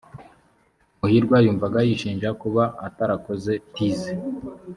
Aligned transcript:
muhirwa 0.99 1.37
yumvaga 1.45 1.79
yishinja 1.87 2.29
kuba 2.41 2.63
atarakoze 2.87 3.53
tize 3.73 4.11